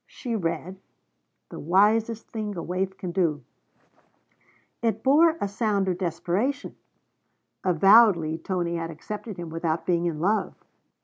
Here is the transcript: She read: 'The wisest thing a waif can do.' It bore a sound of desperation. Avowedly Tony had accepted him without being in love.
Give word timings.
She 0.07 0.35
read: 0.35 0.79
'The 1.51 1.59
wisest 1.59 2.27
thing 2.31 2.57
a 2.57 2.63
waif 2.63 2.97
can 2.97 3.11
do.' 3.11 3.43
It 4.81 5.03
bore 5.03 5.37
a 5.39 5.47
sound 5.47 5.87
of 5.87 5.99
desperation. 5.99 6.75
Avowedly 7.63 8.39
Tony 8.39 8.77
had 8.77 8.89
accepted 8.89 9.37
him 9.37 9.51
without 9.51 9.85
being 9.85 10.07
in 10.07 10.19
love. 10.19 10.55